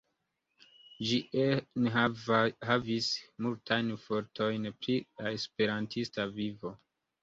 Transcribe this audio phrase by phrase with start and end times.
[1.09, 3.11] Ĝi enhavis
[3.49, 6.79] multajn fotojn pri la Esperantista vivo.